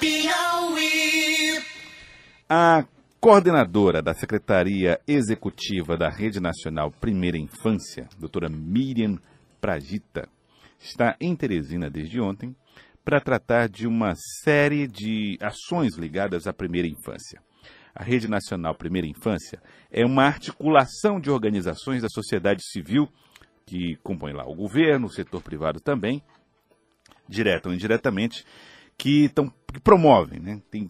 Piauí. 0.00 1.62
A 2.48 2.84
coordenadora 3.20 4.02
da 4.02 4.12
Secretaria 4.12 5.00
Executiva 5.06 5.96
da 5.96 6.08
Rede 6.08 6.40
Nacional 6.40 6.90
Primeira 6.90 7.38
Infância, 7.38 8.08
doutora 8.18 8.48
Miriam 8.48 9.18
Pragita, 9.60 10.28
está 10.80 11.16
em 11.20 11.34
Teresina 11.36 11.88
desde 11.88 12.20
ontem 12.20 12.56
para 13.04 13.20
tratar 13.20 13.68
de 13.68 13.86
uma 13.86 14.14
série 14.42 14.88
de 14.88 15.38
ações 15.40 15.96
ligadas 15.96 16.46
à 16.46 16.52
primeira 16.52 16.88
infância. 16.88 17.40
A 17.94 18.02
Rede 18.02 18.28
Nacional 18.28 18.74
Primeira 18.74 19.06
Infância 19.06 19.62
é 19.90 20.04
uma 20.04 20.24
articulação 20.24 21.20
de 21.20 21.30
organizações 21.30 22.02
da 22.02 22.08
sociedade 22.08 22.62
civil 22.64 23.08
que 23.64 23.96
compõem 24.02 24.32
lá 24.32 24.44
o 24.44 24.54
governo, 24.54 25.06
o 25.06 25.12
setor 25.12 25.40
privado 25.40 25.80
também, 25.80 26.22
direta 27.28 27.68
ou 27.68 27.74
indiretamente, 27.74 28.44
que, 28.98 29.28
tão, 29.28 29.52
que 29.72 29.80
promovem, 29.80 30.40
né, 30.40 30.62
tem, 30.70 30.88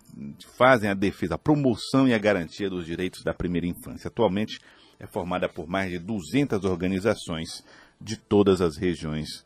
fazem 0.57 0.89
a 0.89 0.95
defesa, 0.95 1.35
a 1.35 1.39
promoção 1.39 2.07
e 2.07 2.15
a 2.15 2.19
garantia 2.19 2.71
dos 2.71 2.87
direitos 2.87 3.23
da 3.25 3.35
primeira 3.35 3.67
infância. 3.67 4.09
Atualmente 4.09 4.61
é 4.99 5.07
formada 5.07 5.49
por 5.49 5.69
mais 5.69 5.91
de 5.91 5.99
200 5.99 6.65
organizações 6.65 7.65
de 8.01 8.17
todas 8.17 8.61
as 8.61 8.77
regiões 8.77 9.45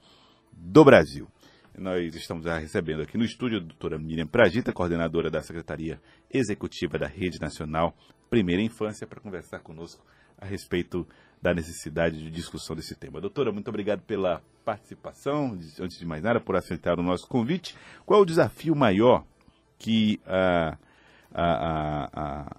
do 0.52 0.84
Brasil. 0.84 1.28
Nós 1.76 2.14
estamos 2.14 2.44
recebendo 2.44 3.02
aqui 3.02 3.16
no 3.16 3.24
estúdio 3.24 3.58
a 3.58 3.62
doutora 3.62 3.98
Miriam 3.98 4.26
Pragita, 4.26 4.72
coordenadora 4.72 5.30
da 5.30 5.40
Secretaria 5.40 6.00
Executiva 6.30 6.98
da 6.98 7.06
Rede 7.06 7.40
Nacional 7.40 7.96
Primeira 8.28 8.60
Infância, 8.60 9.06
para 9.06 9.20
conversar 9.20 9.60
conosco 9.60 10.04
a 10.36 10.44
respeito 10.44 11.06
da 11.42 11.52
necessidade 11.52 12.22
de 12.22 12.30
discussão 12.30 12.76
desse 12.76 12.94
tema. 12.94 13.20
Doutora, 13.20 13.50
muito 13.50 13.68
obrigado 13.68 14.00
pela 14.02 14.40
participação, 14.64 15.58
antes 15.80 15.98
de 15.98 16.06
mais 16.06 16.22
nada, 16.22 16.40
por 16.40 16.54
aceitar 16.54 17.00
o 17.00 17.02
nosso 17.02 17.26
convite. 17.26 17.76
Qual 18.06 18.20
é 18.20 18.22
o 18.22 18.26
desafio 18.26 18.76
maior 18.76 19.24
que, 19.76 20.20
a, 20.24 20.78
a, 21.34 22.56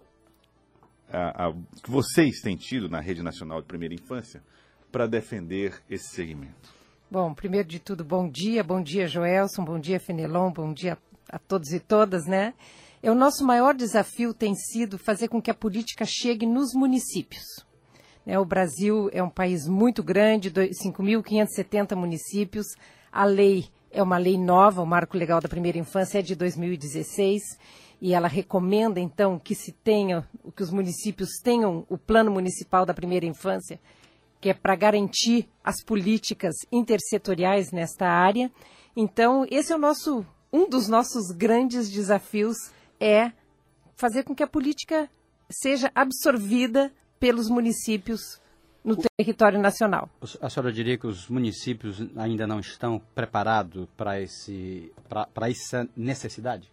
a, 1.09 1.53
que 1.81 1.89
vocês 1.89 2.41
têm 2.41 2.57
tido 2.57 2.89
na 2.89 2.99
Rede 2.99 3.23
Nacional 3.23 3.61
de 3.61 3.67
Primeira 3.67 3.95
Infância 3.95 4.43
para 4.91 5.07
defender 5.07 5.81
esse 5.89 6.13
segmento? 6.13 6.73
Bom, 7.09 7.33
primeiro 7.33 7.67
de 7.67 7.79
tudo, 7.79 8.03
bom 8.03 8.29
dia, 8.29 8.63
bom 8.63 8.81
dia, 8.81 9.07
Joelson, 9.07 9.63
bom 9.63 9.79
dia, 9.79 9.99
Fenelon, 9.99 10.51
bom 10.51 10.73
dia 10.73 10.97
a 11.29 11.39
todos 11.39 11.71
e 11.71 11.79
todas, 11.79 12.25
né? 12.25 12.53
É 13.01 13.09
o 13.09 13.15
nosso 13.15 13.45
maior 13.45 13.75
desafio 13.75 14.33
tem 14.33 14.55
sido 14.55 14.97
fazer 14.97 15.29
com 15.29 15.41
que 15.41 15.51
a 15.51 15.53
política 15.53 16.05
chegue 16.05 16.45
nos 16.45 16.73
municípios. 16.73 17.43
Né? 18.25 18.37
O 18.39 18.45
Brasil 18.45 19.09
é 19.11 19.21
um 19.21 19.29
país 19.29 19.67
muito 19.67 20.03
grande, 20.03 20.51
5.570 20.51 21.95
municípios. 21.95 22.67
A 23.11 23.25
lei 23.25 23.65
é 23.91 24.01
uma 24.01 24.17
lei 24.17 24.37
nova, 24.37 24.81
o 24.81 24.85
Marco 24.85 25.17
Legal 25.17 25.39
da 25.39 25.49
Primeira 25.49 25.77
Infância 25.77 26.19
é 26.19 26.21
de 26.21 26.35
2016 26.35 27.41
e 28.01 28.13
ela 28.13 28.27
recomenda 28.27 28.99
então 28.99 29.39
que 29.39 29.55
se 29.55 29.71
tenha, 29.71 30.27
que 30.55 30.63
os 30.63 30.71
municípios 30.71 31.29
tenham 31.43 31.85
o 31.89 31.97
Plano 31.97 32.31
Municipal 32.31 32.85
da 32.85 32.93
Primeira 32.93 33.25
Infância 33.25 33.79
que 34.43 34.49
é 34.49 34.53
para 34.53 34.75
garantir 34.75 35.47
as 35.63 35.81
políticas 35.81 36.53
intersetoriais 36.69 37.71
nesta 37.71 38.05
área. 38.05 38.51
Então, 38.93 39.47
esse 39.49 39.71
é 39.71 39.75
o 39.75 39.79
nosso 39.79 40.25
um 40.51 40.69
dos 40.69 40.89
nossos 40.89 41.31
grandes 41.31 41.89
desafios 41.89 42.57
é 42.99 43.31
fazer 43.95 44.23
com 44.23 44.35
que 44.35 44.43
a 44.43 44.47
política 44.47 45.09
seja 45.49 45.89
absorvida 45.95 46.91
pelos 47.23 47.49
municípios 47.49 48.41
no 48.83 48.97
território 48.97 49.57
nacional. 49.57 50.09
A 50.41 50.49
senhora 50.49 50.73
diria 50.73 50.97
que 50.97 51.07
os 51.07 51.29
municípios 51.29 52.05
ainda 52.17 52.45
não 52.45 52.59
estão 52.59 52.99
preparados 53.15 53.87
para 53.95 55.49
essa 55.49 55.87
necessidade? 55.95 56.69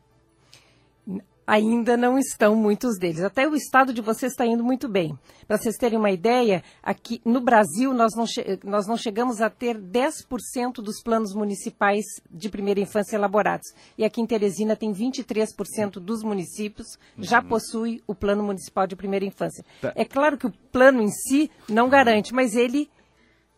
Ainda 1.51 1.97
não 1.97 2.17
estão 2.17 2.55
muitos 2.55 2.97
deles. 2.97 3.25
Até 3.25 3.48
o 3.48 3.56
estado 3.56 3.93
de 3.93 4.01
vocês 4.01 4.31
está 4.31 4.47
indo 4.47 4.62
muito 4.62 4.89
bem. 4.89 5.19
Para 5.48 5.59
vocês 5.59 5.77
terem 5.77 5.98
uma 5.98 6.12
ideia, 6.12 6.62
aqui 6.81 7.21
no 7.25 7.41
Brasil 7.41 7.93
nós 7.93 8.12
não, 8.15 8.25
nós 8.62 8.87
não 8.87 8.97
chegamos 8.97 9.41
a 9.41 9.50
ter 9.50 9.77
10% 9.77 10.75
dos 10.75 11.03
planos 11.03 11.34
municipais 11.34 12.05
de 12.31 12.49
primeira 12.49 12.78
infância 12.78 13.16
elaborados. 13.16 13.66
E 13.99 14.05
aqui 14.05 14.21
em 14.21 14.27
Teresina 14.27 14.77
tem 14.77 14.93
23% 14.93 15.94
dos 15.94 16.22
municípios 16.22 16.87
já 17.19 17.41
uhum. 17.41 17.49
possui 17.49 18.00
o 18.06 18.15
plano 18.15 18.44
municipal 18.44 18.87
de 18.87 18.94
primeira 18.94 19.25
infância. 19.25 19.65
Tá. 19.81 19.93
É 19.97 20.05
claro 20.05 20.38
que 20.38 20.47
o 20.47 20.53
plano 20.71 21.03
em 21.03 21.11
si 21.11 21.50
não 21.69 21.88
garante, 21.88 22.32
mas 22.32 22.55
ele 22.55 22.88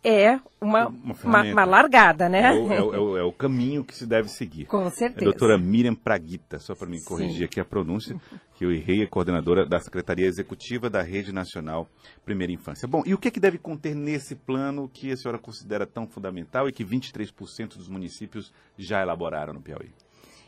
é 0.05 0.41
uma, 0.61 0.89
uma, 0.89 1.15
uma, 1.23 1.43
uma 1.43 1.65
largada, 1.65 2.29
né? 2.29 2.43
É 2.43 2.53
o, 2.53 2.73
é, 2.73 2.83
o, 2.83 3.17
é 3.19 3.23
o, 3.23 3.33
caminho 3.33 3.85
que 3.85 3.95
se 3.95 4.05
deve 4.05 4.29
seguir. 4.29 4.67
Com 4.67 4.91
certeza. 4.91 5.21
É 5.21 5.23
a 5.23 5.31
doutora 5.31 5.57
Miriam 5.57 5.95
Praguita, 5.95 6.59
só 6.59 6.75
para 6.75 6.89
me 6.89 7.01
corrigir 7.03 7.39
Sim. 7.39 7.45
aqui 7.45 7.61
a 7.61 7.65
pronúncia, 7.65 8.17
que 8.55 8.65
eu 8.65 8.73
errei, 8.73 9.03
é 9.03 9.07
coordenadora 9.07 9.65
da 9.65 9.79
Secretaria 9.79 10.27
Executiva 10.27 10.91
da 10.91 11.03
Rede 11.03 11.33
Nacional 11.33 11.89
Primeira 12.25 12.53
Infância. 12.53 12.89
Bom, 12.89 13.03
e 13.07 13.15
o 13.15 13.19
que 13.19 13.29
é 13.29 13.31
que 13.31 13.41
deve 13.41 13.59
conter 13.59 13.95
nesse 13.95 14.35
plano 14.35 14.89
que 14.89 15.13
a 15.13 15.17
senhora 15.17 15.39
considera 15.39 15.87
tão 15.87 16.07
fundamental 16.07 16.69
e 16.69 16.73
que 16.73 16.85
23% 16.85 17.77
dos 17.77 17.89
municípios 17.89 18.53
já 18.77 19.01
elaboraram 19.03 19.55
no 19.55 19.61
Piauí? 19.61 19.93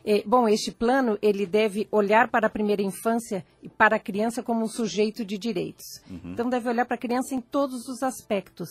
É, 0.07 0.23
bom, 0.27 0.47
este 0.47 0.71
plano 0.71 1.19
ele 1.23 1.47
deve 1.47 1.89
olhar 1.91 2.29
para 2.29 2.47
a 2.47 2.51
primeira 2.51 2.83
infância 2.83 3.45
e 3.63 3.71
para 3.71 3.97
a 3.97 3.99
criança 3.99 4.43
como 4.43 4.63
um 4.63 4.69
sujeito 4.69 5.25
de 5.25 5.39
direitos. 5.39 6.03
Uhum. 6.11 6.33
Então 6.33 6.51
deve 6.51 6.69
olhar 6.69 6.85
para 6.85 6.97
a 6.97 6.99
criança 6.99 7.35
em 7.35 7.41
todos 7.41 7.89
os 7.89 8.03
aspectos, 8.03 8.69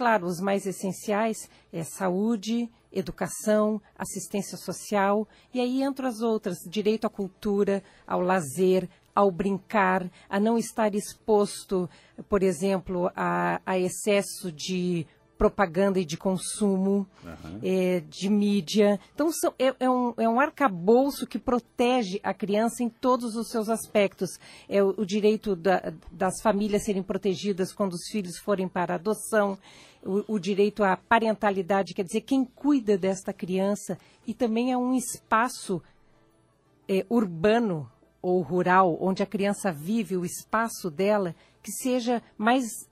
Claro, 0.00 0.26
os 0.26 0.40
mais 0.40 0.64
essenciais 0.64 1.46
é 1.70 1.84
saúde, 1.84 2.70
educação, 2.90 3.82
assistência 3.98 4.56
social, 4.56 5.28
e 5.52 5.60
aí 5.60 5.82
entram 5.82 6.08
as 6.08 6.22
outras, 6.22 6.56
direito 6.66 7.06
à 7.06 7.10
cultura, 7.10 7.82
ao 8.06 8.22
lazer, 8.22 8.88
ao 9.14 9.30
brincar, 9.30 10.10
a 10.26 10.40
não 10.40 10.56
estar 10.56 10.94
exposto, 10.94 11.86
por 12.30 12.42
exemplo, 12.42 13.12
a, 13.14 13.60
a 13.66 13.78
excesso 13.78 14.50
de 14.50 15.06
propaganda 15.40 15.98
e 15.98 16.04
de 16.04 16.18
consumo, 16.18 17.06
uhum. 17.24 17.60
é, 17.62 18.00
de 18.00 18.28
mídia. 18.28 19.00
Então, 19.14 19.32
são, 19.32 19.54
é, 19.58 19.74
é, 19.80 19.88
um, 19.88 20.12
é 20.18 20.28
um 20.28 20.38
arcabouço 20.38 21.26
que 21.26 21.38
protege 21.38 22.20
a 22.22 22.34
criança 22.34 22.82
em 22.82 22.90
todos 22.90 23.34
os 23.36 23.48
seus 23.48 23.70
aspectos. 23.70 24.38
É 24.68 24.82
o, 24.82 24.90
o 24.98 25.06
direito 25.06 25.56
da, 25.56 25.94
das 26.12 26.42
famílias 26.42 26.84
serem 26.84 27.02
protegidas 27.02 27.72
quando 27.72 27.94
os 27.94 28.06
filhos 28.10 28.36
forem 28.36 28.68
para 28.68 28.96
adoção, 28.96 29.56
o, 30.04 30.34
o, 30.34 30.38
direito 30.38 30.82
à 30.82 30.96
parentalidade, 30.96 31.94
quer 31.94 32.04
dizer, 32.04 32.22
quem 32.22 32.44
cuida 32.44 32.96
desta 32.96 33.32
criança, 33.32 33.98
e 34.26 34.34
também 34.34 34.72
é 34.72 34.76
um 34.76 34.94
espaço 34.94 35.82
é, 36.88 37.04
urbano 37.08 37.90
ou 38.22 38.40
rural, 38.42 38.98
onde 39.00 39.22
a 39.22 39.26
criança 39.26 39.72
vive, 39.72 40.16
o 40.16 40.24
espaço 40.24 40.90
dela, 40.90 41.34
que 41.62 41.70
seja 41.70 42.22
mais 42.36 42.88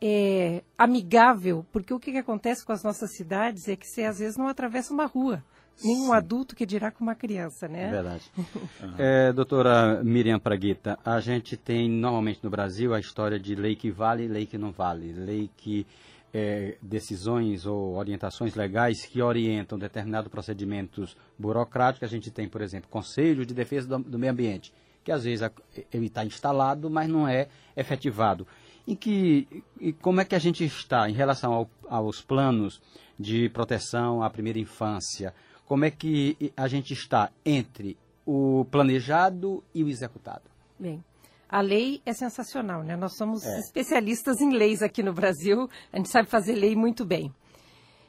é, 0.00 0.62
amigável, 0.78 1.64
porque 1.72 1.92
o 1.92 2.00
que, 2.00 2.12
que, 2.12 2.18
acontece 2.18 2.64
com 2.64 2.72
as 2.72 2.82
nossas 2.82 3.14
cidades 3.14 3.68
é 3.68 3.76
que 3.76 3.86
você 3.86 4.04
às 4.04 4.18
vezes 4.18 4.36
não 4.36 4.48
atravessa 4.48 4.92
uma 4.92 5.06
rua. 5.06 5.44
Nenhum 5.82 6.06
Sim. 6.06 6.12
adulto 6.12 6.54
que 6.54 6.66
dirá 6.66 6.90
com 6.90 7.02
uma 7.02 7.14
criança, 7.14 7.66
né? 7.66 7.84
É 7.84 7.90
verdade. 7.90 8.30
Uhum. 8.36 8.44
É, 8.98 9.32
doutora 9.32 10.02
Miriam 10.04 10.38
Praguita, 10.38 10.98
a 11.04 11.20
gente 11.20 11.56
tem 11.56 11.88
normalmente 11.88 12.40
no 12.42 12.50
Brasil 12.50 12.92
a 12.94 13.00
história 13.00 13.38
de 13.38 13.54
lei 13.54 13.74
que 13.74 13.90
vale 13.90 14.24
e 14.24 14.28
lei 14.28 14.46
que 14.46 14.58
não 14.58 14.72
vale. 14.72 15.12
Lei 15.12 15.50
que 15.56 15.86
é, 16.32 16.76
decisões 16.80 17.66
ou 17.66 17.96
orientações 17.96 18.54
legais 18.54 19.04
que 19.04 19.20
orientam 19.20 19.78
determinados 19.78 20.30
procedimentos 20.30 21.16
burocráticos. 21.38 22.08
A 22.08 22.10
gente 22.10 22.30
tem, 22.30 22.48
por 22.48 22.62
exemplo, 22.62 22.88
Conselho 22.88 23.44
de 23.44 23.54
Defesa 23.54 23.88
do, 23.88 23.98
do 23.98 24.18
Meio 24.18 24.32
Ambiente, 24.32 24.72
que 25.02 25.10
às 25.10 25.24
vezes 25.24 25.48
ele 25.92 26.06
está 26.06 26.24
instalado, 26.24 26.88
mas 26.90 27.08
não 27.08 27.26
é 27.26 27.48
efetivado 27.76 28.46
em 28.86 28.96
que 28.96 29.64
e 29.80 29.92
como 29.92 30.20
é 30.20 30.24
que 30.24 30.34
a 30.34 30.38
gente 30.38 30.64
está 30.64 31.08
em 31.08 31.12
relação 31.12 31.52
ao, 31.52 31.70
aos 31.88 32.20
planos 32.20 32.80
de 33.18 33.48
proteção 33.48 34.22
à 34.22 34.30
primeira 34.30 34.58
infância? 34.58 35.34
Como 35.64 35.84
é 35.84 35.90
que 35.90 36.52
a 36.56 36.66
gente 36.66 36.92
está 36.92 37.30
entre 37.44 37.96
o 38.26 38.66
planejado 38.70 39.62
e 39.72 39.84
o 39.84 39.88
executado? 39.88 40.42
Bem, 40.78 41.04
a 41.50 41.60
lei 41.60 42.00
é 42.06 42.12
sensacional, 42.12 42.84
né? 42.84 42.96
Nós 42.96 43.16
somos 43.16 43.44
é. 43.44 43.58
especialistas 43.58 44.40
em 44.40 44.50
leis 44.50 44.82
aqui 44.82 45.02
no 45.02 45.12
Brasil, 45.12 45.68
a 45.92 45.96
gente 45.96 46.08
sabe 46.08 46.28
fazer 46.28 46.54
lei 46.54 46.76
muito 46.76 47.04
bem. 47.04 47.34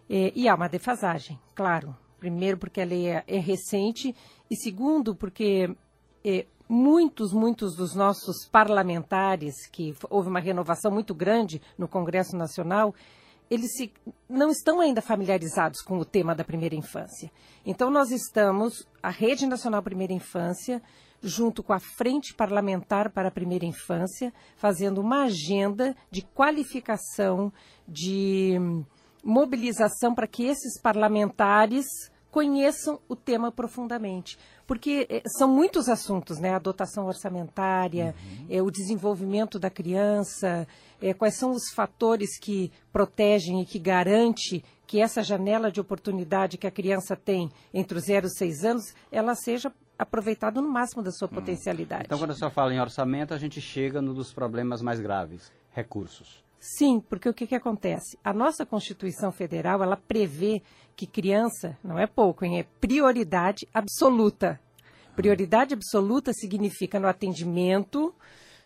É, 0.08 0.32
e 0.36 0.48
há 0.48 0.54
uma 0.54 0.70
defasagem, 0.70 1.40
claro. 1.56 1.96
Primeiro, 2.20 2.58
porque 2.58 2.80
a 2.80 2.86
lei 2.86 3.08
é, 3.08 3.24
é 3.28 3.40
recente, 3.40 4.16
e 4.50 4.56
segundo, 4.56 5.16
porque 5.16 5.76
é, 6.24 6.46
muitos, 6.70 7.34
muitos 7.34 7.76
dos 7.76 7.96
nossos 7.96 8.48
parlamentares, 8.48 9.66
que 9.66 9.96
houve 10.08 10.30
uma 10.30 10.40
renovação 10.40 10.92
muito 10.92 11.16
grande 11.16 11.60
no 11.76 11.88
Congresso 11.88 12.38
Nacional, 12.38 12.94
eles 13.52 13.74
se, 13.74 13.92
não 14.30 14.50
estão 14.50 14.80
ainda 14.80 15.02
familiarizados 15.02 15.82
com 15.82 15.98
o 15.98 16.06
tema 16.06 16.34
da 16.34 16.42
primeira 16.42 16.74
infância. 16.74 17.30
Então, 17.66 17.92
nós 17.92 18.10
estamos, 18.10 18.88
a 19.04 19.10
Rede 19.10 19.46
Nacional 19.46 19.84
Primeira 19.84 20.14
Infância, 20.14 20.82
junto 21.22 21.62
com 21.62 21.74
a 21.74 21.80
Frente 21.80 22.34
Parlamentar 22.34 23.12
para 23.12 23.28
a 23.28 23.32
Primeira 23.32 23.66
Infância, 23.66 24.34
fazendo 24.56 25.02
uma 25.02 25.24
agenda 25.24 25.94
de 26.10 26.22
qualificação, 26.22 27.52
de 27.86 28.58
mobilização 29.22 30.16
para 30.16 30.28
que 30.28 30.46
esses 30.46 30.80
parlamentares 30.82 31.86
conheçam 32.32 33.00
o 33.08 33.16
tema 33.16 33.52
profundamente. 33.52 34.40
Porque 34.66 35.06
eh, 35.10 35.22
são 35.38 35.48
muitos 35.48 35.90
assuntos, 35.90 36.40
né? 36.40 36.56
A 36.56 36.60
dotação 36.60 37.06
orçamentária, 37.06 38.16
eh, 38.50 38.62
o 38.62 38.72
desenvolvimento 38.72 39.60
da 39.60 39.70
criança, 39.70 40.66
eh, 41.02 41.14
quais 41.14 41.38
são 41.38 41.52
os 41.52 41.70
fatores 41.76 42.40
que 42.40 42.72
protegem 42.92 43.62
e 43.62 43.66
que 43.66 43.78
garante 43.78 44.64
que 44.88 45.02
essa 45.02 45.22
janela 45.22 45.72
de 45.72 45.80
oportunidade 45.80 46.58
que 46.58 46.68
a 46.68 46.72
criança 46.72 47.16
tem 47.16 47.50
entre 47.74 47.98
os 47.98 48.06
0 48.06 48.26
e 48.26 48.28
os 48.28 48.38
6 48.38 48.64
anos, 48.66 48.96
ela 49.12 49.36
seja 49.36 49.72
aproveitada 50.00 50.60
no 50.62 50.70
máximo 50.70 51.04
da 51.04 51.12
sua 51.12 51.28
potencialidade. 51.28 52.06
Então, 52.06 52.18
quando 52.18 52.32
a 52.32 52.34
senhora 52.34 52.54
fala 52.54 52.74
em 52.74 52.80
orçamento, 52.80 53.34
a 53.34 53.38
gente 53.38 53.62
chega 53.62 54.02
no 54.02 54.14
dos 54.14 54.34
problemas 54.34 54.82
mais 54.82 55.00
graves, 55.00 55.52
recursos. 55.72 56.44
Sim, 56.64 57.00
porque 57.00 57.28
o 57.28 57.34
que, 57.34 57.48
que 57.48 57.56
acontece? 57.56 58.20
A 58.24 58.32
nossa 58.32 58.64
Constituição 58.68 59.32
Federal, 59.32 59.82
ela 59.82 59.98
prevê 59.98 60.62
que 60.96 61.08
criança, 61.08 61.76
não 61.84 61.98
é 61.98 62.06
pouco, 62.06 62.46
hein, 62.46 62.60
é 62.60 62.64
prioridade 62.80 63.68
absoluta. 63.74 64.60
Prioridade 65.16 65.74
absoluta 65.74 66.32
significa 66.32 67.00
no 67.00 67.08
atendimento, 67.08 68.14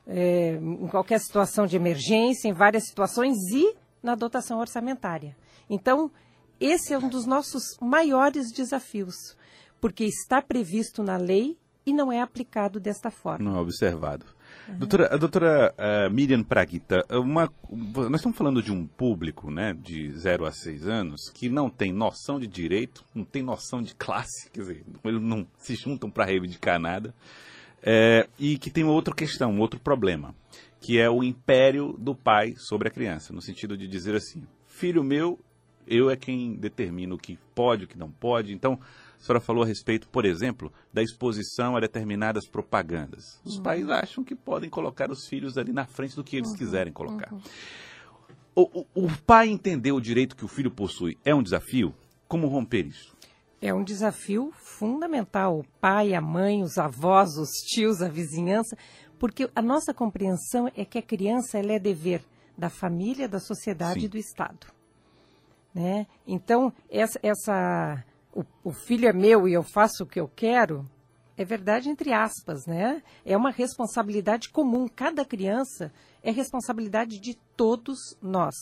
é, 0.05 0.55
em 0.55 0.87
qualquer 0.87 1.21
situação 1.21 1.65
de 1.65 1.77
emergência, 1.77 2.49
em 2.49 2.53
várias 2.53 2.85
situações 2.85 3.37
e 3.53 3.73
na 4.03 4.13
dotação 4.13 4.59
orçamentária. 4.59 5.33
Então, 5.69 6.11
esse 6.59 6.93
é 6.93 6.97
um 6.97 7.07
dos 7.07 7.25
nossos 7.25 7.77
maiores 7.81 8.51
desafios, 8.51 9.37
porque 9.79 10.03
está 10.03 10.41
previsto 10.41 11.01
na 11.01 11.15
lei 11.15 11.57
e 11.85 11.93
não 11.93 12.11
é 12.11 12.19
aplicado 12.19 12.77
desta 12.77 13.09
forma. 13.09 13.49
Não 13.49 13.57
é 13.57 13.61
observado. 13.61 14.34
Doutora, 14.67 15.13
a 15.13 15.17
doutora 15.17 15.75
eh, 15.77 16.09
Miriam 16.09 16.41
Praguita, 16.41 17.05
uma, 17.09 17.51
nós 17.69 18.15
estamos 18.15 18.35
falando 18.35 18.63
de 18.63 18.71
um 18.71 18.87
público 18.87 19.51
né, 19.51 19.75
de 19.79 20.11
0 20.11 20.43
a 20.43 20.51
6 20.51 20.87
anos 20.87 21.29
que 21.29 21.47
não 21.47 21.69
tem 21.69 21.93
noção 21.93 22.39
de 22.39 22.47
direito, 22.47 23.05
não 23.13 23.23
tem 23.23 23.43
noção 23.43 23.79
de 23.81 23.93
classe, 23.93 24.49
quer 24.49 24.61
dizer, 24.61 24.83
eles 25.03 25.21
não 25.21 25.45
se 25.59 25.75
juntam 25.75 26.09
para 26.09 26.25
reivindicar 26.25 26.79
nada, 26.79 27.13
eh, 27.83 28.27
e 28.39 28.57
que 28.57 28.71
tem 28.71 28.83
outra 28.83 29.13
questão, 29.13 29.59
outro 29.59 29.79
problema, 29.79 30.33
que 30.81 30.99
é 30.99 31.07
o 31.07 31.23
império 31.23 31.95
do 31.99 32.15
pai 32.15 32.55
sobre 32.57 32.87
a 32.87 32.91
criança, 32.91 33.31
no 33.31 33.43
sentido 33.43 33.77
de 33.77 33.87
dizer 33.87 34.15
assim, 34.15 34.43
filho 34.67 35.03
meu, 35.03 35.39
eu 35.87 36.09
é 36.09 36.15
quem 36.15 36.55
determina 36.55 37.13
o 37.13 37.19
que 37.19 37.37
pode, 37.53 37.85
o 37.85 37.87
que 37.87 37.99
não 37.99 38.09
pode, 38.09 38.51
então 38.51 38.79
senhora 39.25 39.39
falou 39.41 39.63
a 39.63 39.65
respeito, 39.65 40.07
por 40.09 40.25
exemplo, 40.25 40.71
da 40.93 41.01
exposição 41.03 41.75
a 41.75 41.79
determinadas 41.79 42.47
propagandas. 42.47 43.39
Os 43.43 43.59
pais 43.59 43.89
acham 43.89 44.23
que 44.23 44.35
podem 44.35 44.69
colocar 44.69 45.09
os 45.11 45.27
filhos 45.27 45.57
ali 45.57 45.71
na 45.73 45.85
frente 45.85 46.15
do 46.15 46.23
que 46.23 46.37
eles 46.37 46.55
quiserem 46.55 46.93
colocar. 46.93 47.33
O, 48.55 48.81
o- 48.81 48.85
o 49.05 49.17
pai 49.25 49.49
entender 49.49 49.91
o 49.91 49.99
direito 49.99 50.35
que 50.35 50.45
o 50.45 50.47
filho 50.47 50.71
possui 50.71 51.17
é 51.25 51.33
um 51.35 51.43
desafio? 51.43 51.93
Como 52.27 52.47
romper 52.47 52.85
isso? 52.87 53.15
É 53.61 53.73
um 53.73 53.83
desafio 53.83 54.51
fundamental. 54.55 55.59
O 55.59 55.65
pai, 55.81 56.13
a 56.13 56.21
mãe, 56.21 56.61
os 56.63 56.77
avós, 56.77 57.37
os 57.37 57.49
tios, 57.67 58.01
a 58.01 58.07
vizinhança, 58.07 58.77
porque 59.19 59.49
a 59.55 59.61
nossa 59.61 59.93
compreensão 59.93 60.69
é 60.75 60.85
que 60.85 60.97
a 60.97 61.01
criança 61.01 61.57
ela 61.57 61.73
é 61.73 61.79
dever 61.79 62.21
da 62.57 62.69
família, 62.69 63.27
da 63.27 63.39
sociedade 63.39 64.01
Sim. 64.01 64.05
e 64.05 64.09
do 64.09 64.17
Estado. 64.17 64.67
Né? 65.73 66.07
Então, 66.25 66.71
essa, 66.89 67.19
essa 67.21 68.03
o, 68.35 68.43
o 68.63 68.71
filho 68.71 69.07
é 69.07 69.13
meu 69.13 69.47
e 69.47 69.53
eu 69.53 69.63
faço 69.63 70.03
o 70.03 70.05
que 70.05 70.19
eu 70.19 70.27
quero, 70.27 70.85
é 71.37 71.43
verdade 71.43 71.89
entre 71.89 72.13
aspas, 72.13 72.65
né? 72.65 73.01
É 73.25 73.35
uma 73.35 73.51
responsabilidade 73.51 74.49
comum. 74.49 74.87
Cada 74.87 75.25
criança 75.25 75.91
é 76.23 76.31
responsabilidade 76.31 77.19
de 77.19 77.35
todos 77.57 78.17
nós. 78.21 78.55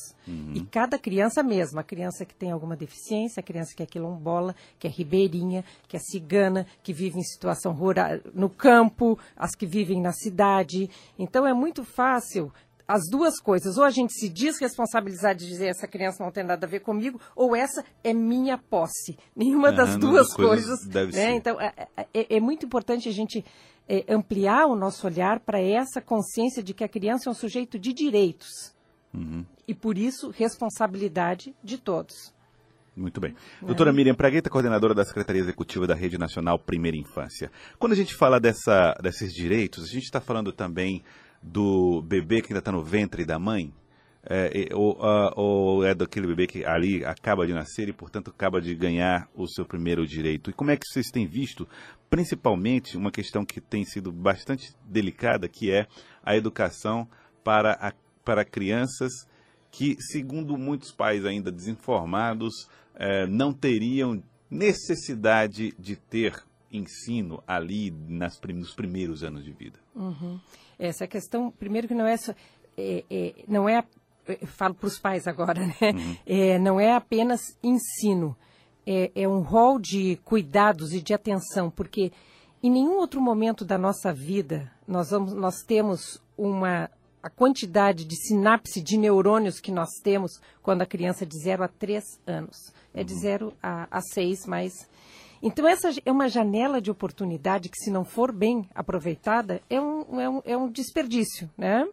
E 0.55 0.65
cada 0.65 0.97
criança 0.97 1.43
mesmo, 1.43 1.79
a 1.79 1.83
criança 1.83 2.25
que 2.25 2.33
tem 2.33 2.51
alguma 2.51 2.75
deficiência, 2.75 3.39
a 3.39 3.43
criança 3.43 3.75
que 3.75 3.83
é 3.83 3.85
quilombola, 3.85 4.55
que 4.79 4.87
é 4.87 4.89
ribeirinha, 4.89 5.63
que 5.87 5.95
é 5.95 5.99
cigana, 5.99 6.65
que 6.81 6.91
vive 6.91 7.19
em 7.19 7.23
situação 7.23 7.73
rural 7.73 8.19
no 8.33 8.49
campo, 8.49 9.19
as 9.35 9.55
que 9.55 9.67
vivem 9.67 10.01
na 10.01 10.11
cidade. 10.11 10.89
Então 11.17 11.45
é 11.45 11.53
muito 11.53 11.83
fácil 11.83 12.51
as 12.94 13.10
duas 13.10 13.40
coisas. 13.40 13.78
Ou 13.78 13.84
a 13.84 13.90
gente 13.90 14.13
se 14.13 14.30
desresponsabilizar 14.30 15.36
de 15.36 15.48
dizer 15.48 15.68
essa 15.68 15.88
criança 15.88 16.24
não 16.24 16.31
tem 16.31 16.44
nada 16.44 16.66
a 16.66 16.69
ver 16.69 16.81
comigo, 16.81 17.19
ou 17.36 17.56
essa 17.56 17.84
é 18.04 18.13
minha 18.13 18.57
posse. 18.57 19.18
Nenhuma 19.36 19.69
Aham, 19.69 19.78
das 19.78 19.90
as 19.90 19.98
duas 19.98 20.13
duas 20.28 20.34
coisas 20.34 20.80
coisas. 20.86 21.16
né? 21.16 21.36
Então, 21.36 21.60
é, 21.60 21.74
é- 22.13 22.36
é 22.38 22.40
muito 22.40 22.66
importante 22.66 23.10
a 23.10 23.12
gente 23.12 23.44
é, 23.88 24.06
ampliar 24.07 24.66
o 24.68 24.75
nosso 24.75 25.06
olhar 25.07 25.40
para 25.40 25.60
essa 25.60 26.00
consciência 26.01 26.62
de 26.63 26.74
que 26.74 26.84
a 26.84 26.88
criança 26.88 27.30
é 27.30 27.31
um 27.31 27.36
sujeito 27.36 27.78
de 27.80 27.92
direitos. 27.94 28.74
Uhum. 29.13 29.45
E, 29.68 29.74
por 29.74 29.98
isso, 29.98 30.30
responsabilidade 30.30 31.56
de 31.63 31.78
todos. 31.78 32.34
Muito 32.95 33.19
bem. 33.19 33.36
Doutora 33.62 33.92
Miriam 33.92 34.13
Pragueta, 34.13 34.50
coordenadora 34.50 34.94
da 34.94 35.04
Secretaria 35.04 35.42
Executiva 35.42 35.88
da 35.88 35.95
Rede 35.95 36.18
Nacional 36.18 36.60
Primeira 36.60 36.95
Infância. 36.95 37.51
Quando 37.80 37.94
a 37.94 37.95
gente 37.95 38.13
fala 38.13 38.40
dessa, 38.40 38.94
desses 39.01 39.34
direitos, 39.34 39.84
a 39.86 39.88
gente 39.88 40.04
está 40.04 40.22
falando 40.22 40.51
também 40.51 41.04
do 41.44 42.01
bebê 42.01 42.42
que 42.42 42.51
ainda 42.54 42.60
está 42.60 42.72
no 42.72 42.84
ventre 42.84 43.25
da 43.25 43.38
mãe? 43.38 43.74
É, 44.25 44.69
ou, 44.74 44.98
ah, 45.04 45.34
ou 45.36 45.84
é 45.86 45.94
daquele 45.94 46.28
bebê 46.28 46.48
que 46.48 46.63
ali 46.63 47.04
acaba 47.04 47.45
de 47.45 47.51
nascer 47.54 47.90
e, 47.90 47.94
portanto, 47.94 48.30
acaba 48.30 48.62
de 48.62 48.74
ganhar 48.74 49.28
o 49.36 49.45
seu 49.48 49.66
primeiro 49.66 50.07
direito? 50.07 50.50
E 50.50 50.54
como 50.54 50.72
é 50.72 50.78
que 50.78 50.86
vocês 50.88 51.07
têm 51.12 51.28
visto, 51.28 51.68
principalmente, 52.10 52.95
uma 52.95 53.12
questão 53.12 53.44
que 53.45 53.60
tem 53.60 53.84
sido 53.84 54.13
bastante 54.13 54.74
delicada, 54.86 55.50
que 55.50 55.69
é 55.72 55.88
a 56.24 56.38
educação 56.38 57.06
para, 57.44 57.74
a- 57.74 57.94
para 58.24 58.45
crianças 58.45 59.12
que, 59.69 59.98
segundo 60.00 60.57
muitos 60.57 60.92
pais 60.94 61.25
ainda 61.25 61.51
desinformados, 61.51 62.54
eh, 62.95 63.28
não 63.28 63.51
teriam 63.51 64.24
necessidade 64.50 65.74
de 65.78 65.95
ter 65.95 66.34
ensino 66.72 67.44
ali 67.45 67.92
nas 67.92 68.40
nos 68.42 68.74
primeiros 68.74 69.24
anos 69.24 69.44
de 69.44 69.51
vida. 69.51 69.80
Essa 70.77 71.07
questão, 71.07 71.51
primeiro 71.51 71.87
que 71.87 71.93
não 71.93 72.05
é 72.05 72.17
só, 72.17 72.33
é, 72.77 73.03
é, 73.09 73.33
não 73.47 73.67
é, 73.67 73.83
eu 74.27 74.47
falo 74.47 74.73
para 74.73 74.87
os 74.87 74.99
pais 74.99 75.27
agora, 75.27 75.65
né? 75.65 75.75
É, 76.25 76.57
não 76.59 76.79
é 76.79 76.93
apenas 76.93 77.57
ensino, 77.61 78.35
é, 78.85 79.11
é 79.15 79.27
um 79.27 79.41
rol 79.41 79.79
de 79.79 80.17
cuidados 80.23 80.93
e 80.93 81.01
de 81.01 81.13
atenção, 81.13 81.69
porque 81.69 82.11
em 82.61 82.71
nenhum 82.71 82.97
outro 82.97 83.21
momento 83.21 83.65
da 83.65 83.77
nossa 83.77 84.13
vida 84.13 84.71
nós, 84.87 85.09
vamos, 85.09 85.33
nós 85.33 85.61
temos 85.65 86.21
uma 86.37 86.89
a 87.23 87.29
quantidade 87.29 88.03
de 88.03 88.17
sinapse 88.17 88.81
de 88.81 88.97
neurônios 88.97 89.61
que 89.61 89.71
nós 89.71 89.87
temos 90.03 90.41
quando 90.61 90.81
a 90.81 90.85
criança 90.85 91.23
é 91.23 91.27
de 91.27 91.41
0 91.41 91.63
a 91.63 91.69
3 91.69 92.03
anos. 92.27 92.73
É 92.93 93.01
de 93.01 93.13
0 93.13 93.53
a, 93.63 93.87
a 93.89 94.01
6, 94.01 94.45
mas 94.45 94.73
então, 95.44 95.68
essa 95.68 95.90
é 96.06 96.12
uma 96.12 96.30
janela 96.30 96.81
de 96.81 96.90
oportunidade 96.90 97.68
que, 97.68 97.78
se 97.78 97.92
não 97.92 98.06
for 98.06 98.31
bem 98.31 98.66
aproveitada, 98.74 99.62
é 99.69 99.80
um, 99.80 100.21
é 100.21 100.30
um, 100.30 100.42
é 100.45 100.57
um 100.57 100.71
desperdício, 100.71 101.50
né? 101.57 101.85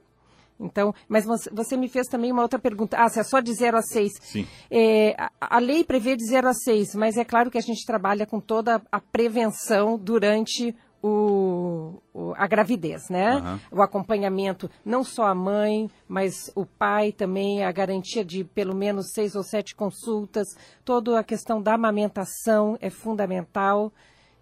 Então, 0.61 0.95
mas 1.09 1.25
você, 1.25 1.77
me 1.77 1.89
fez 1.89 2.07
também 2.07 2.31
uma 2.31 2.43
outra 2.43 2.59
pergunta. 2.59 2.97
Ah, 2.97 3.09
se 3.09 3.19
é 3.19 3.25
só 3.25 3.41
de 3.41 3.53
0 3.53 3.79
a 3.79 3.83
6. 3.83 4.13
Sim. 4.21 4.47
É, 4.71 5.17
a, 5.19 5.57
a 5.57 5.59
lei 5.59 5.83
prevê 5.83 6.15
de 6.15 6.25
0 6.25 6.49
a 6.49 6.55
6, 6.55 6.95
mas 6.95 7.17
é 7.17 7.25
claro 7.25 7.51
que 7.51 7.59
a 7.59 7.63
gente 7.63 7.85
trabalha 7.85 8.25
com 8.25 8.39
toda 8.39 8.81
a 8.93 9.01
prevenção 9.01 9.99
durante 9.99 10.77
o, 11.03 11.95
o- 12.13 12.35
a 12.37 12.47
gravidez, 12.47 13.09
né? 13.09 13.33
Aham. 13.37 13.61
O 13.73 13.83
acompanhamento, 13.83 14.71
não 14.85 15.03
só 15.03 15.25
a 15.27 15.35
mãe, 15.35 15.91
mas 16.09 16.51
o 16.55 16.65
pai 16.67 17.13
também, 17.13 17.65
a 17.65 17.73
garantia 17.73 18.25
de 18.25 18.45
pelo 18.45 18.75
menos 18.75 19.13
seis 19.13 19.35
ou 19.35 19.43
sete 19.43 19.75
consultas, 19.75 20.47
toda 20.85 21.19
a 21.19 21.25
questão 21.25 21.61
da 21.63 21.75
amamentação 21.75 22.77
é 22.81 22.91
fundamental. 22.91 23.93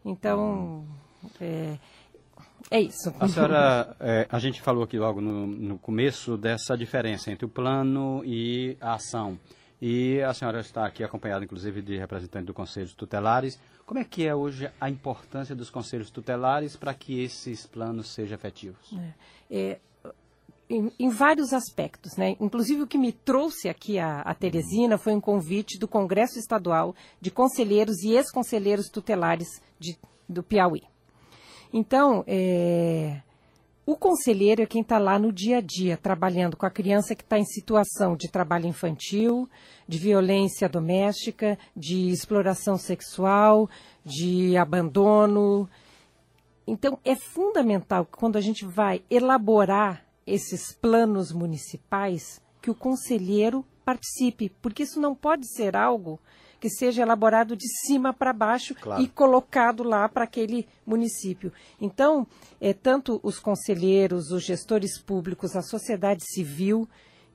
Então, 0.05 0.85
é, 1.41 1.77
é 2.71 2.81
isso. 2.81 3.12
A 3.21 3.29
senhora, 3.29 3.97
é, 4.00 4.27
a 4.31 4.38
gente 4.38 4.61
falou 4.62 4.83
aqui 4.85 4.99
logo 4.99 5.21
no, 5.21 5.47
no 5.47 5.79
começo 5.79 6.37
dessa 6.37 6.77
diferença 6.77 7.31
entre 7.31 7.45
o 7.45 7.49
plano 7.49 8.23
e 8.25 8.77
a 8.81 8.95
ação. 8.95 9.38
E 9.80 10.20
a 10.23 10.35
senhora 10.35 10.61
está 10.61 10.85
aqui 10.87 11.04
acompanhada, 11.04 11.44
inclusive, 11.44 11.80
de 11.82 11.97
representante 11.97 12.47
do 12.47 12.54
Conselho 12.54 12.88
Tutelares. 12.97 13.58
Como 13.87 14.00
é 14.00 14.04
que 14.04 14.26
é 14.26 14.35
hoje 14.35 14.70
a 14.80 14.90
importância 14.90 15.54
dos 15.54 15.70
conselhos 15.70 16.11
tutelares 16.11 16.76
para 16.76 16.92
que 16.92 17.23
esses 17.23 17.64
planos 17.64 18.08
sejam 18.08 18.35
efetivos? 18.35 18.92
É, 19.50 19.78
em, 20.68 20.92
em 20.99 21.08
vários 21.08 21.52
aspectos, 21.54 22.16
né? 22.16 22.37
Inclusive 22.40 22.82
o 22.82 22.87
que 22.87 22.99
me 22.99 23.12
trouxe 23.12 23.68
aqui 23.68 23.99
a, 23.99 24.20
a 24.20 24.35
Teresina 24.35 24.99
foi 24.99 25.14
um 25.14 25.20
convite 25.20 25.78
do 25.78 25.88
Congresso 25.88 26.38
Estadual 26.38 26.94
de 27.20 27.30
Conselheiros 27.30 28.02
e 28.02 28.14
Ex-Conselheiros 28.14 28.88
Tutelares 28.90 29.49
de- 29.78 29.97
do 30.28 30.42
Piauí. 30.42 30.82
Então, 31.73 32.25
é, 32.26 33.23
o 33.88 33.97
conselheiro 33.97 34.61
é 34.61 34.66
quem 34.66 34.83
está 34.83 34.99
lá 34.99 35.18
no 35.18 35.33
dia 35.33 35.57
a 35.57 35.61
dia, 35.62 35.97
trabalhando 35.97 36.59
com 36.59 36.66
a 36.66 36.71
criança 36.71 37.14
que 37.14 37.23
está 37.23 37.38
em 37.38 37.45
situação 37.47 38.14
de 38.14 38.30
trabalho 38.30 38.66
infantil, 38.66 39.49
de 39.88 39.97
violência 39.97 40.68
doméstica, 40.68 41.59
de 41.75 42.11
exploração 42.11 42.76
sexual, 42.76 43.66
de 44.04 44.59
abandono. 44.59 45.66
Então, 46.66 46.99
é 47.02 47.16
fundamental 47.16 48.04
que 48.04 48.18
quando 48.18 48.37
a 48.37 48.42
gente 48.42 48.62
vai 48.66 49.02
elaborar 49.09 50.04
esses 50.26 50.71
planos 50.71 51.33
municipais, 51.33 52.42
que 52.61 52.71
o 52.71 52.75
conselheiro 52.75 53.64
participe, 53.88 54.50
porque 54.61 54.83
isso 54.83 55.00
não 55.00 55.14
pode 55.14 55.47
ser 55.50 55.75
algo 55.75 56.21
que 56.61 56.68
seja 56.68 57.00
elaborado 57.00 57.57
de 57.57 57.66
cima 57.87 58.12
para 58.12 58.35
baixo 58.35 58.75
Claro. 58.75 59.00
e 59.02 59.09
colocado 59.09 59.83
lá 59.83 60.07
para 60.11 60.25
aquele 60.25 60.68
município. 60.85 61.50
Então, 61.80 62.26
é, 62.61 62.75
tanto 62.75 63.18
os 63.23 63.38
conselheiros, 63.38 64.30
os 64.30 64.42
gestores 64.45 65.00
públicos, 65.00 65.57
a 65.57 65.62
sociedade 65.62 66.23
civil 66.35 66.87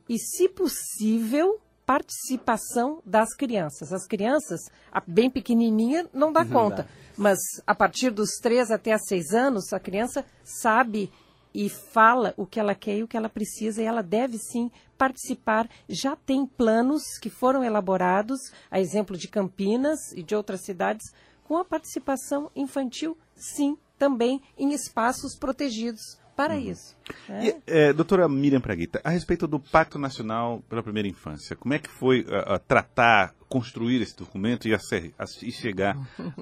e, 0.08 0.20
se 0.20 0.48
possível, 0.48 1.60
participação 1.88 3.02
das 3.04 3.34
crianças. 3.36 3.92
As 3.92 4.06
crianças, 4.06 4.60
a 4.92 5.02
bem 5.08 5.32
pequenininha, 5.32 6.08
não 6.14 6.32
dá 6.32 6.46
conta. 6.46 6.88
Mas 7.18 7.40
a 7.66 7.74
partir 7.74 8.12
dos 8.12 8.38
três 8.42 8.70
até 8.70 8.94
a 8.94 9.00
seis 9.00 9.32
anos, 9.34 9.74
a 9.74 9.80
criança 9.80 10.24
sabe 10.44 11.12
e 11.54 11.70
fala 11.70 12.34
o 12.36 12.46
que 12.46 12.60
ela 12.60 12.74
quer 12.74 12.98
e 12.98 13.04
o 13.04 13.08
que 13.08 13.16
ela 13.16 13.30
precisa 13.30 13.82
e 13.82 13.86
ela 13.86 14.02
deve 14.02 14.38
sim 14.38 14.72
participar. 14.98 15.70
Já 15.88 16.16
tem 16.16 16.46
planos 16.46 17.04
que 17.22 17.30
foram 17.30 17.64
elaborados, 17.64 18.40
a 18.72 18.80
exemplo 18.80 19.18
de 19.18 19.28
Campinas 19.28 20.12
e 20.14 20.24
de 20.24 20.36
outras 20.36 20.62
cidades, 20.62 21.14
com 21.44 21.58
a 21.58 21.66
participação 21.66 22.50
infantil, 22.56 23.18
sim, 23.36 23.78
também 23.98 24.42
em 24.58 24.74
espaços 24.74 25.36
protegidos 25.36 26.23
para 26.36 26.58
isso. 26.58 26.96
né? 27.30 27.46
E, 27.48 27.56
é, 27.68 27.94
doutora 27.94 28.28
Miriam 28.28 28.60
Praguita, 28.62 29.00
a 29.04 29.10
respeito 29.10 29.48
do 29.48 29.60
Pacto 29.60 30.00
Nacional 30.00 30.64
pela 30.70 30.82
Primeira 30.82 31.08
Infância, 31.08 31.56
como 31.56 31.74
é 31.74 31.80
que 31.80 31.90
foi 31.90 32.26
ah, 32.30 32.58
tratar, 32.60 33.36
construir 33.48 34.02
esse 34.02 34.16
documento 34.18 34.68
e, 34.68 34.74
acer- 34.74 35.14
a- 35.18 35.26
e 35.42 35.52
chegar 35.52 35.96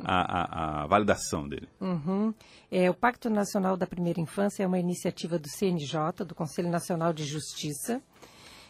à 0.04 0.86
validação 0.88 1.48
dele? 1.48 1.68
Uhum. 1.80 2.34
É, 2.72 2.90
o 2.90 2.94
Pacto 2.94 3.30
Nacional 3.30 3.76
da 3.76 3.86
Primeira 3.86 4.20
Infância 4.22 4.64
é 4.64 4.68
uma 4.68 4.80
iniciativa 4.80 5.38
do 5.38 5.50
CNJ, 5.50 6.24
do 6.26 6.34
Conselho 6.36 6.70
Nacional 6.70 7.12
de 7.12 7.26
Justiça. 7.26 8.02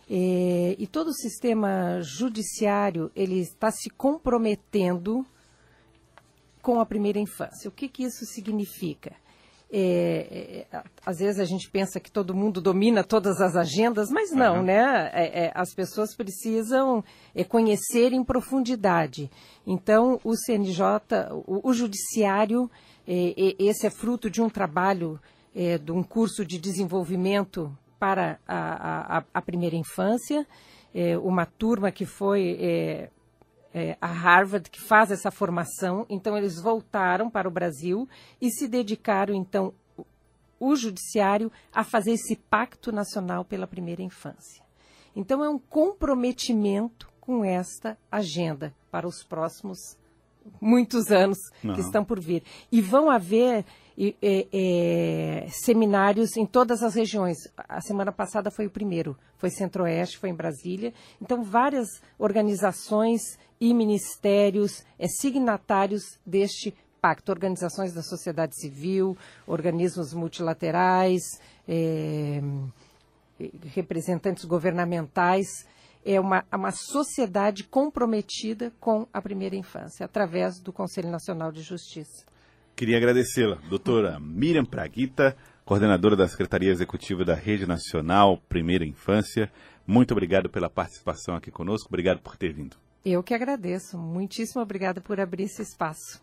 É, 0.10 0.76
e 0.78 0.88
todo 0.88 1.08
o 1.10 1.14
sistema 1.14 2.00
judiciário 2.02 3.12
ele 3.16 3.40
está 3.40 3.72
se 3.72 3.90
comprometendo 3.92 5.26
com 6.62 6.80
a 6.80 6.86
primeira 6.86 7.18
infância. 7.20 7.70
O 7.70 7.72
que, 7.72 7.88
que 7.88 8.04
isso 8.04 8.26
significa? 8.26 9.16
É, 9.74 10.66
é, 10.70 10.82
às 11.06 11.20
vezes 11.20 11.40
a 11.40 11.46
gente 11.46 11.70
pensa 11.72 11.98
que 11.98 12.12
todo 12.12 12.36
mundo 12.36 12.60
domina 12.60 13.06
todas 13.06 13.40
as 13.40 13.56
agendas, 13.56 14.10
mas 14.12 14.30
não, 14.32 14.56
Aham. 14.56 14.64
né? 14.64 15.10
É, 15.14 15.46
é, 15.46 15.52
as 15.56 15.74
pessoas 15.74 16.14
precisam 16.14 17.02
é, 17.34 17.44
conhecer 17.46 18.12
em 18.12 18.22
profundidade. 18.22 19.32
Então, 19.66 20.20
o 20.26 20.36
CNJ, 20.36 20.84
o, 21.48 21.70
o 21.70 21.74
Judiciário, 21.74 22.70
é, 23.08 23.30
é, 23.30 23.56
esse 23.60 23.88
é 23.88 23.90
fruto 23.90 24.30
de 24.30 24.42
um 24.42 24.50
trabalho, 24.50 25.18
é, 25.56 25.78
de 25.78 25.92
um 25.94 26.04
curso 26.04 26.44
de 26.46 26.58
desenvolvimento 26.60 27.72
para 27.98 28.40
a, 28.46 29.20
a- 29.20 29.24
a 29.34 29.42
primeira 29.42 29.76
infância, 29.78 30.46
é, 30.94 31.18
uma 31.18 31.46
turma 31.46 31.92
que 31.92 32.06
foi 32.06 33.10
é, 33.74 33.98
a 34.02 34.08
Harvard 34.08 34.70
que 34.70 34.82
faz 34.82 35.12
essa 35.12 35.32
formação. 35.32 36.06
Então, 36.10 36.38
eles 36.38 36.60
voltaram 36.62 37.30
para 37.30 37.48
o 37.48 37.52
Brasil 37.52 38.08
e 38.42 38.50
se 38.52 38.68
dedicaram, 38.68 39.34
então, 39.34 39.74
o- 39.98 40.06
o 40.60 40.76
judiciário 40.76 41.52
a 41.74 41.84
fazer 41.84 42.12
esse 42.12 42.36
pacto 42.36 42.92
nacional 42.92 43.46
pela 43.46 43.66
primeira 43.68 44.02
infância. 44.02 44.64
Então, 45.16 45.44
é 45.44 45.50
um 45.50 45.60
comprometimento 45.60 47.10
com 47.20 47.44
esta 47.46 47.98
agenda 48.12 48.74
para 48.90 49.08
os 49.08 49.24
próximos 49.24 49.78
muitos 50.60 51.12
anos 51.12 51.38
Não. 51.64 51.76
que 51.76 51.82
estão 51.82 52.04
por 52.04 52.20
vir. 52.20 52.44
E 52.72 52.82
vão 52.82 53.10
haver 53.10 53.64
e, 54.02 54.16
é, 54.20 54.48
é, 54.52 55.48
seminários 55.52 56.36
em 56.36 56.44
todas 56.44 56.82
as 56.82 56.96
regiões. 56.96 57.38
A 57.56 57.80
semana 57.82 58.12
passada 58.12 58.50
foi 58.50 58.66
o 58.66 58.72
primeiro, 58.72 59.16
foi 59.38 59.52
Centro-Oeste, 59.52 60.18
foi 60.18 60.30
em 60.30 60.34
Brasília. 60.34 60.92
Então, 61.22 61.44
várias 61.44 61.88
organizações 62.18 63.38
e 63.60 63.72
ministérios 63.76 64.84
é, 64.98 65.08
signatários 65.08 66.18
deste 66.26 66.74
pacto, 67.00 67.32
organizações 67.32 67.94
da 67.94 68.02
sociedade 68.02 68.60
civil, 68.60 69.16
organismos 69.46 70.16
multilaterais, 70.16 71.22
é, 71.68 72.42
representantes 73.66 74.46
governamentais, 74.46 75.48
é 76.04 76.20
uma, 76.20 76.44
uma 76.52 76.72
sociedade 76.72 77.66
comprometida 77.66 78.74
com 78.80 79.06
a 79.14 79.22
primeira 79.22 79.56
infância, 79.56 80.04
através 80.04 80.60
do 80.60 80.74
Conselho 80.74 81.12
Nacional 81.12 81.52
de 81.52 81.62
Justiça. 81.62 82.31
Queria 82.82 82.98
agradecê-la, 82.98 83.60
doutora 83.70 84.20
Miriam 84.20 84.66
Praguita, 84.66 85.38
coordenadora 85.64 86.16
da 86.16 86.28
Secretaria 86.28 86.72
Executiva 86.72 87.24
da 87.24 87.36
Rede 87.36 87.68
Nacional 87.68 88.42
Primeira 88.50 88.84
Infância. 88.84 89.52
Muito 89.86 90.14
obrigado 90.14 90.50
pela 90.50 90.68
participação 90.68 91.36
aqui 91.36 91.52
conosco, 91.52 91.88
obrigado 91.90 92.22
por 92.24 92.36
ter 92.36 92.52
vindo. 92.52 92.76
Eu 93.06 93.22
que 93.22 93.36
agradeço. 93.36 94.00
Muitíssimo 94.00 94.64
obrigada 94.64 95.00
por 95.00 95.20
abrir 95.20 95.44
esse 95.44 95.62
espaço. 95.62 96.20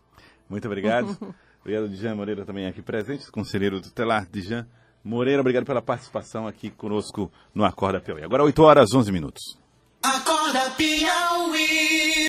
Muito 0.49 0.65
obrigado. 0.65 1.17
obrigado, 1.63 1.87
Dijan 1.87 2.15
Moreira, 2.15 2.43
também 2.43 2.67
aqui 2.67 2.81
presente, 2.81 3.31
conselheiro 3.31 3.79
tutelar 3.79 4.27
Dijan 4.29 4.67
Moreira. 5.01 5.39
Obrigado 5.39 5.65
pela 5.65 5.81
participação 5.81 6.45
aqui 6.45 6.69
conosco 6.69 7.31
no 7.55 7.63
Acorda 7.63 8.01
Piauí. 8.01 8.21
Agora 8.21 8.43
8 8.43 8.61
horas 8.61 8.93
11 8.93 9.13
minutos. 9.13 9.57
Acorda 10.03 10.71
Piauí. 10.71 12.19